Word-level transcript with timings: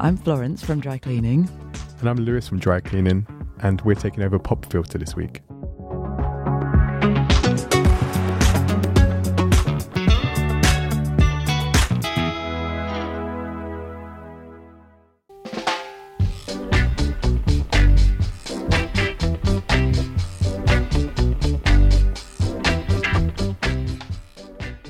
I'm 0.00 0.16
Florence 0.16 0.62
from 0.62 0.78
Dry 0.78 0.96
Cleaning. 0.96 1.48
And 1.98 2.08
I'm 2.08 2.18
Lewis 2.18 2.46
from 2.46 2.60
Dry 2.60 2.78
Cleaning, 2.78 3.26
and 3.58 3.80
we're 3.80 3.96
taking 3.96 4.22
over 4.22 4.38
Pop 4.38 4.64
Filter 4.70 4.96
this 4.96 5.16
week. 5.16 5.42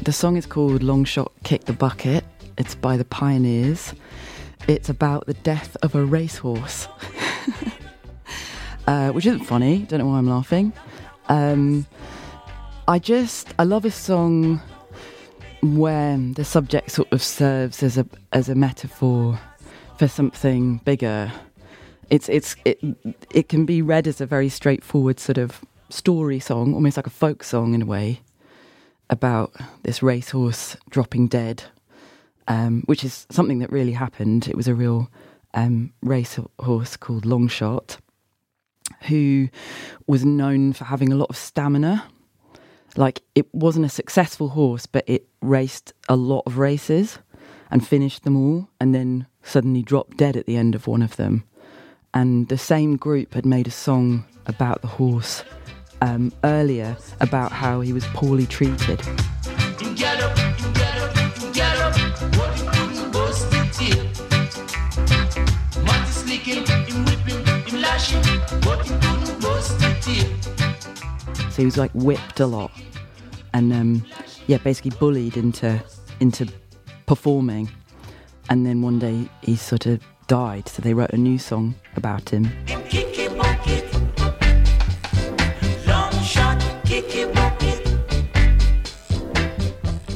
The 0.03 0.13
song 0.13 0.37
is 0.37 0.45
called 0.45 0.83
Long 0.83 1.05
Shot 1.07 1.33
Kick 1.45 1.65
the 1.65 1.73
Bucket. 1.73 2.25
It's 2.59 2.75
by 2.75 2.99
the 2.99 3.07
Pioneers. 3.07 3.95
It's 4.67 4.89
about 4.89 5.27
the 5.27 5.35
death 5.35 5.77
of 5.83 5.95
a 5.95 6.05
racehorse, 6.05 6.89
uh, 8.87 9.13
which 9.13 9.27
isn't 9.27 9.45
funny. 9.45 9.79
Don't 9.89 10.01
know 10.01 10.07
why 10.07 10.19
I'm 10.19 10.29
laughing. 10.29 10.73
Um, 11.29 11.87
I 12.87 12.99
just 12.99 13.55
I 13.59 13.65
love 13.65 13.85
a 13.85 13.91
song 13.91 14.61
where 15.63 16.17
the 16.17 16.45
subject 16.45 16.91
sort 16.91 17.13
of 17.13 17.23
serves 17.23 17.83
as 17.83 17.99
a 17.99 18.07
as 18.33 18.49
a 18.49 18.55
metaphor 18.55 19.39
for 19.99 20.09
something 20.09 20.79
bigger. 20.79 21.33
It's 22.11 22.29
it's 22.29 22.57
it 22.65 22.79
it 23.31 23.49
can 23.49 23.67
be 23.67 23.83
read 23.83 24.07
as 24.07 24.21
a 24.21 24.27
very 24.27 24.49
straightforward 24.49 25.21
sort 25.21 25.39
of 25.39 25.61
story 25.91 26.41
song, 26.41 26.75
almost 26.75 26.97
like 26.97 27.07
a 27.07 27.11
folk 27.11 27.43
song 27.43 27.75
in 27.75 27.83
a 27.83 27.87
way, 27.87 28.21
about 29.11 29.55
this 29.83 30.03
racehorse 30.03 30.77
dropping 30.91 31.29
dead 31.29 31.65
um, 32.49 32.83
which 32.87 33.05
is 33.05 33.27
something 33.31 33.61
that 33.61 33.71
really 33.71 33.93
happened. 33.93 34.49
It 34.49 34.57
was 34.57 34.67
a 34.67 34.75
real 34.75 35.09
um, 35.55 35.93
racehorse 36.03 36.97
called 36.97 37.25
Longshot, 37.25 37.99
who 39.03 39.49
was 40.07 40.25
known 40.25 40.73
for 40.73 40.85
having 40.85 41.13
a 41.13 41.17
lot 41.17 41.31
of 41.31 41.37
stamina. 41.37 42.05
Like 42.97 43.23
it 43.35 43.55
wasn't 43.55 43.87
a 43.87 43.91
successful 43.91 44.49
horse, 44.49 44.87
but 44.87 45.05
it 45.07 45.29
raced 45.41 45.93
a 46.09 46.17
lot 46.17 46.43
of 46.47 46.59
races 46.59 47.19
and 47.71 47.87
finished 47.87 48.25
them 48.25 48.35
all, 48.35 48.69
and 48.81 48.95
then 48.95 49.27
suddenly 49.43 49.83
dropped 49.83 50.17
dead 50.17 50.37
at 50.37 50.47
the 50.47 50.57
end 50.57 50.75
of 50.75 50.87
one 50.87 51.03
of 51.03 51.17
them. 51.17 51.45
And 52.15 52.49
the 52.49 52.57
same 52.57 52.97
group 52.97 53.35
had 53.35 53.45
made 53.45 53.67
a 53.67 53.71
song 53.71 54.25
about 54.47 54.81
the 54.81 54.89
horse 54.89 55.45
um, 56.01 56.33
earlier 56.45 56.97
about 57.21 57.53
how 57.53 57.83
he 57.83 57.93
was 57.93 58.07
poorly 58.07 58.47
treated. 58.47 59.03
So 71.51 71.63
he 71.63 71.65
was 71.65 71.77
like 71.77 71.91
whipped 71.93 72.39
a 72.39 72.47
lot, 72.47 72.71
and 73.53 73.73
um, 73.73 74.07
yeah, 74.47 74.59
basically 74.59 74.93
bullied 75.01 75.37
into 75.37 75.83
into 76.21 76.47
performing. 77.07 77.69
And 78.49 78.65
then 78.65 78.83
one 78.83 79.01
day 79.01 79.29
he 79.43 79.57
sort 79.57 79.87
of 79.87 80.01
died, 80.29 80.69
so 80.69 80.81
they 80.81 80.95
wrote 80.95 81.11
a 81.11 81.17
new 81.17 81.39
song 81.39 81.75
about 81.97 82.29
him. 82.29 82.49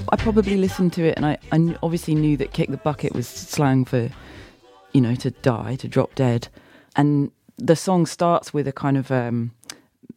I 0.09 0.17
probably 0.17 0.57
listened 0.57 0.93
to 0.93 1.03
it, 1.03 1.17
and 1.17 1.27
I, 1.27 1.39
I 1.51 1.77
obviously 1.83 2.15
knew 2.15 2.37
that 2.37 2.53
"kick 2.53 2.71
the 2.71 2.77
bucket" 2.77 3.15
was 3.15 3.27
slang 3.27 3.85
for, 3.85 4.09
you 4.93 5.01
know, 5.01 5.17
to 5.17 5.33
die, 5.33 5.75
to 5.77 5.89
drop 5.89 6.15
dead, 6.15 6.49
and 6.95 7.33
the 7.59 7.77
song 7.77 8.07
starts 8.07 8.53
with 8.53 8.67
a 8.67 8.73
kind 8.73 8.97
of 8.97 9.11
um, 9.11 9.53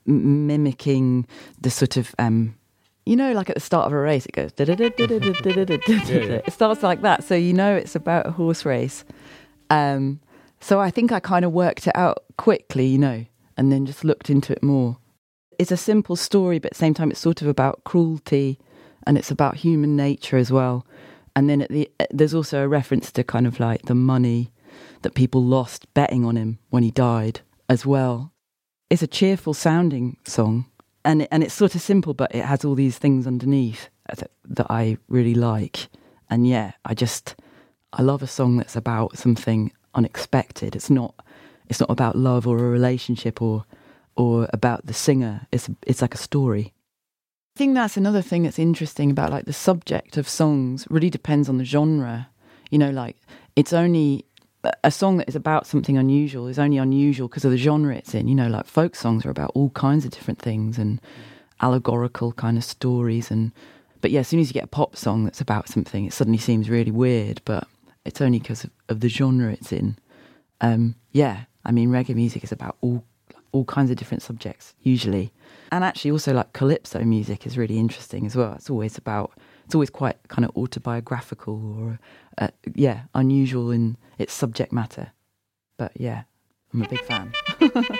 mimicking 0.06 1.28
the 1.60 1.70
sort 1.70 1.98
of 1.98 2.14
um, 2.20 2.56
you 3.06 3.16
know, 3.16 3.34
like 3.34 3.50
at 3.50 3.56
the 3.56 3.62
start 3.62 3.86
of 3.86 3.94
a 3.94 3.98
race, 3.98 4.26
it 4.26 4.32
goes. 4.32 4.52
It 6.46 6.54
starts 6.54 6.82
like 6.82 7.02
that, 7.02 7.24
so 7.24 7.36
you 7.36 7.54
know 7.54 7.76
it's 7.76 7.96
about 7.96 8.26
a 8.26 8.32
horse 8.32 8.66
race. 8.66 9.06
Um, 9.70 10.20
so 10.60 10.80
I 10.80 10.90
think 10.90 11.12
I 11.12 11.20
kind 11.20 11.46
of 11.46 11.52
worked 11.52 11.86
it 11.88 11.96
out 11.96 12.24
quickly, 12.38 12.88
you 12.88 12.98
know, 12.98 13.26
and 13.58 13.72
then 13.72 13.86
just 13.86 14.04
looked 14.04 14.30
into 14.30 14.54
it 14.54 14.64
more. 14.64 14.98
It's 15.60 15.72
a 15.72 15.78
simple 15.78 16.16
story, 16.16 16.58
but 16.58 16.68
at 16.68 16.74
the 16.74 16.80
same 16.80 16.94
time, 16.96 17.12
it's 17.12 17.20
sort 17.20 17.42
of 17.44 17.48
about 17.48 17.84
cruelty, 17.84 18.60
and 19.06 19.18
it's 19.18 19.30
about 19.30 19.58
human 19.58 19.96
nature 19.96 20.38
as 20.38 20.52
well. 20.52 20.86
And 21.36 21.48
then 21.48 21.68
the 21.70 21.90
there's 22.10 22.34
also 22.34 22.64
a 22.64 22.68
reference 22.68 23.12
to 23.12 23.24
kind 23.24 23.46
of 23.46 23.60
like 23.60 23.84
the 23.84 23.96
money 23.96 24.52
that 25.02 25.16
people 25.16 25.44
lost 25.44 25.92
betting 25.94 26.26
on 26.26 26.36
him 26.36 26.60
when 26.70 26.84
he 26.84 26.92
died 26.92 27.42
as 27.70 27.86
well. 27.86 28.32
It's 28.90 29.04
a 29.04 29.08
cheerful 29.08 29.54
sounding 29.54 30.18
song, 30.26 30.66
and 31.04 31.28
and 31.32 31.44
it's 31.44 31.54
sort 31.54 31.76
of 31.76 31.82
simple, 31.82 32.14
but 32.14 32.34
it 32.34 32.46
has 32.46 32.64
all 32.64 32.76
these 32.76 32.98
things 32.98 33.28
underneath 33.28 33.90
that, 34.08 34.32
that 34.46 34.68
I 34.70 34.98
really 35.08 35.36
like. 35.36 35.90
And 36.30 36.48
yeah, 36.48 36.74
I 36.84 36.94
just 36.94 37.36
I 37.94 38.02
love 38.02 38.22
a 38.22 38.28
song 38.28 38.58
that's 38.58 38.76
about 38.76 39.18
something 39.18 39.72
unexpected. 39.94 40.76
It's 40.76 40.90
not 40.90 41.16
it's 41.68 41.80
not 41.80 41.90
about 41.90 42.16
love 42.16 42.48
or 42.48 42.58
a 42.60 42.70
relationship 42.70 43.42
or 43.42 43.66
or 44.16 44.48
about 44.54 44.86
the 44.86 44.94
singer. 44.94 45.48
It's 45.52 45.70
it's 45.86 46.02
like 46.02 46.14
a 46.14 46.20
story. 46.20 46.74
I 47.56 47.58
think 47.58 47.74
that's 47.74 47.98
another 47.98 48.22
thing 48.22 48.44
that's 48.44 48.60
interesting 48.60 49.12
about 49.12 49.32
like 49.32 49.46
the 49.46 49.54
subject 49.54 50.18
of 50.18 50.28
songs 50.28 50.86
really 50.90 51.10
depends 51.10 51.48
on 51.48 51.58
the 51.58 51.64
genre. 51.64 52.30
You 52.70 52.78
know, 52.78 52.92
like 52.92 53.18
it's 53.56 53.74
only 53.74 54.26
a 54.84 54.92
song 54.92 55.18
that 55.18 55.30
is 55.30 55.36
about 55.36 55.68
something 55.68 55.98
unusual 55.98 56.48
is 56.48 56.60
only 56.60 56.78
unusual 56.78 57.28
because 57.28 57.46
of 57.46 57.52
the 57.52 57.58
genre 57.58 57.96
it's 57.96 58.14
in. 58.14 58.28
You 58.28 58.36
know, 58.36 58.48
like 58.48 58.66
folk 58.66 58.96
songs 58.96 59.26
are 59.26 59.30
about 59.30 59.52
all 59.54 59.70
kinds 59.72 60.06
of 60.06 60.12
different 60.12 60.40
things 60.40 60.78
and 60.78 61.02
allegorical 61.62 62.32
kind 62.34 62.58
of 62.58 62.64
stories. 62.64 63.32
And 63.32 63.52
but 64.02 64.12
yeah, 64.12 64.22
as 64.22 64.28
soon 64.28 64.40
as 64.40 64.50
you 64.50 64.54
get 64.54 64.64
a 64.64 64.68
pop 64.68 64.96
song 64.96 65.24
that's 65.24 65.42
about 65.42 65.70
something, 65.70 66.06
it 66.06 66.14
suddenly 66.14 66.40
seems 66.40 66.70
really 66.70 66.92
weird. 66.92 67.42
But 67.46 67.68
it's 68.06 68.22
only 68.22 68.40
because 68.40 68.64
of, 68.64 68.72
of, 68.90 69.00
the 69.00 69.10
genre 69.10 69.52
it's 69.52 69.72
in. 69.72 69.98
Um, 70.62 70.96
yeah, 71.12 71.46
I 71.66 71.72
mean, 71.72 71.90
reggae 71.90 72.16
music 72.16 72.44
is 72.44 72.52
about 72.52 72.78
all 72.82 73.04
all 73.52 73.66
kinds 73.66 73.90
of 73.90 73.96
different 73.96 74.22
subjects 74.22 74.74
usually, 74.82 75.32
and 75.72 75.84
actually 75.84 76.12
also 76.12 76.34
like 76.34 76.54
calypso 76.54 77.04
music 77.04 77.46
is 77.46 77.58
really 77.58 77.80
interesting 77.80 78.26
as 78.26 78.36
well. 78.36 78.54
It's 78.54 78.70
always 78.70 78.98
about 78.98 79.32
it's 79.66 79.76
always 79.76 79.90
quite 79.90 80.18
kind 80.28 80.46
of 80.46 80.56
autobiographical 80.56 81.76
or 81.80 82.00
uh, 82.38 82.50
yeah 82.74 83.02
unusual 83.14 83.72
in 83.72 83.98
its 84.18 84.34
subject 84.34 84.72
matter. 84.72 85.12
But 85.78 85.92
yeah 85.96 86.24
i'm 86.74 86.82
a 86.82 86.88
big 86.90 87.02
fan 87.04 87.32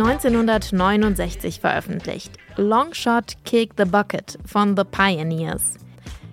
1969 0.00 1.60
veröffentlicht. 1.60 2.32
Longshot 2.56 3.36
Kick 3.44 3.72
the 3.76 3.84
Bucket 3.84 4.38
von 4.46 4.76
The 4.76 4.84
Pioneers. 4.84 5.74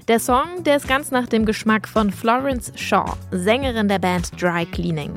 Der 0.08 0.20
Song, 0.20 0.64
der 0.64 0.78
ist 0.78 0.88
ganz 0.88 1.10
nach 1.10 1.26
dem 1.26 1.46
Geschmack 1.46 1.88
von 1.88 2.12
Florence 2.12 2.72
Shaw, 2.76 3.14
Sängerin 3.32 3.88
der 3.88 3.98
Band 3.98 4.40
Dry 4.40 4.66
Cleaning. 4.66 5.14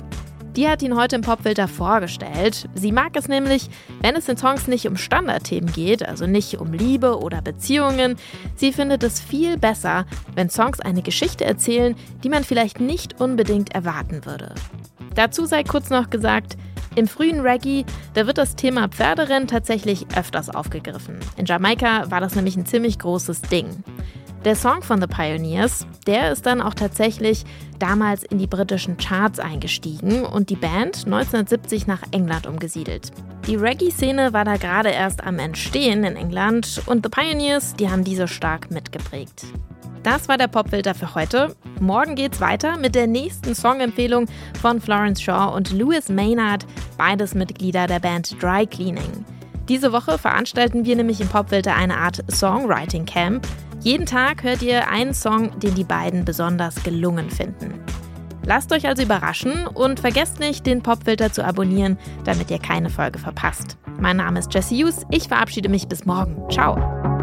Die 0.56 0.66
hat 0.66 0.82
ihn 0.82 0.96
heute 0.96 1.16
im 1.16 1.22
Popfilter 1.22 1.68
vorgestellt. 1.68 2.68
Sie 2.74 2.90
mag 2.90 3.14
es 3.16 3.28
nämlich, 3.28 3.68
wenn 4.00 4.16
es 4.16 4.28
in 4.28 4.38
Songs 4.38 4.66
nicht 4.66 4.88
um 4.88 4.96
Standardthemen 4.96 5.70
geht, 5.70 6.02
also 6.02 6.26
nicht 6.26 6.58
um 6.58 6.72
Liebe 6.72 7.18
oder 7.18 7.42
Beziehungen. 7.42 8.16
Sie 8.56 8.72
findet 8.72 9.02
es 9.02 9.20
viel 9.20 9.58
besser, 9.58 10.06
wenn 10.34 10.48
Songs 10.48 10.80
eine 10.80 11.02
Geschichte 11.02 11.44
erzählen, 11.44 11.94
die 12.24 12.30
man 12.30 12.44
vielleicht 12.44 12.80
nicht 12.80 13.20
unbedingt 13.20 13.74
erwarten 13.74 14.24
würde. 14.24 14.54
Dazu 15.14 15.46
sei 15.46 15.64
kurz 15.64 15.90
noch 15.90 16.10
gesagt, 16.10 16.56
im 16.98 17.06
frühen 17.06 17.40
Reggae, 17.40 17.84
da 18.14 18.26
wird 18.26 18.38
das 18.38 18.56
Thema 18.56 18.88
Pferderennen 18.88 19.48
tatsächlich 19.48 20.06
öfters 20.16 20.50
aufgegriffen. 20.50 21.20
In 21.36 21.46
Jamaika 21.46 22.10
war 22.10 22.20
das 22.20 22.34
nämlich 22.34 22.56
ein 22.56 22.66
ziemlich 22.66 22.98
großes 22.98 23.42
Ding. 23.42 23.84
Der 24.44 24.54
Song 24.54 24.82
von 24.82 25.00
The 25.00 25.06
Pioneers, 25.08 25.86
der 26.06 26.32
ist 26.32 26.46
dann 26.46 26.60
auch 26.60 26.74
tatsächlich 26.74 27.44
damals 27.78 28.22
in 28.22 28.38
die 28.38 28.46
britischen 28.46 28.96
Charts 28.96 29.40
eingestiegen 29.40 30.24
und 30.24 30.50
die 30.50 30.56
Band 30.56 31.04
1970 31.06 31.86
nach 31.86 32.02
England 32.12 32.46
umgesiedelt. 32.46 33.10
Die 33.46 33.56
Reggae-Szene 33.56 34.32
war 34.32 34.44
da 34.44 34.56
gerade 34.56 34.90
erst 34.90 35.24
am 35.24 35.38
Entstehen 35.38 36.04
in 36.04 36.16
England 36.16 36.82
und 36.86 37.04
The 37.04 37.10
Pioneers, 37.10 37.74
die 37.74 37.90
haben 37.90 38.04
diese 38.04 38.28
stark 38.28 38.70
mitgeprägt. 38.70 39.46
Das 40.02 40.28
war 40.28 40.38
der 40.38 40.48
Popfilter 40.48 40.94
für 40.94 41.14
heute. 41.14 41.56
Morgen 41.80 42.14
geht's 42.14 42.40
weiter 42.40 42.76
mit 42.76 42.94
der 42.94 43.06
nächsten 43.06 43.54
Songempfehlung 43.54 44.26
von 44.60 44.80
Florence 44.80 45.20
Shaw 45.20 45.54
und 45.54 45.72
Louis 45.72 46.08
Maynard, 46.08 46.66
beides 46.96 47.34
Mitglieder 47.34 47.86
der 47.86 48.00
Band 48.00 48.42
Dry 48.42 48.66
Cleaning. 48.66 49.24
Diese 49.68 49.92
Woche 49.92 50.16
veranstalten 50.16 50.84
wir 50.84 50.96
nämlich 50.96 51.20
im 51.20 51.28
Popfilter 51.28 51.76
eine 51.76 51.98
Art 51.98 52.24
Songwriting 52.30 53.04
Camp. 53.04 53.46
Jeden 53.80 54.06
Tag 54.06 54.42
hört 54.42 54.62
ihr 54.62 54.88
einen 54.88 55.12
Song, 55.14 55.58
den 55.60 55.74
die 55.74 55.84
beiden 55.84 56.24
besonders 56.24 56.82
gelungen 56.82 57.28
finden. 57.30 57.74
Lasst 58.44 58.72
euch 58.72 58.86
also 58.86 59.02
überraschen 59.02 59.66
und 59.66 60.00
vergesst 60.00 60.40
nicht, 60.40 60.64
den 60.64 60.82
Popfilter 60.82 61.30
zu 61.30 61.44
abonnieren, 61.44 61.98
damit 62.24 62.50
ihr 62.50 62.58
keine 62.58 62.88
Folge 62.88 63.18
verpasst. 63.18 63.76
Mein 64.00 64.16
Name 64.16 64.38
ist 64.38 64.54
Jesse 64.54 64.74
Hughes, 64.74 65.02
ich 65.10 65.28
verabschiede 65.28 65.68
mich 65.68 65.86
bis 65.86 66.06
morgen. 66.06 66.50
Ciao. 66.50 67.17